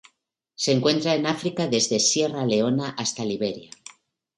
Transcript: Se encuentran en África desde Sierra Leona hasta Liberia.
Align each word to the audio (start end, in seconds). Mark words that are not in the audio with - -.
Se 0.55 0.71
encuentran 0.71 1.17
en 1.19 1.25
África 1.27 1.67
desde 1.67 1.99
Sierra 1.99 2.43
Leona 2.43 2.95
hasta 2.97 3.23
Liberia. 3.23 3.69